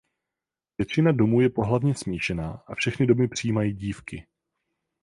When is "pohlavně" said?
1.49-1.95